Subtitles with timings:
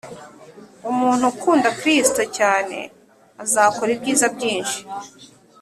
[0.91, 2.77] umuntu ukunda kristo cyane
[3.43, 4.79] azakora ibyiza byinshi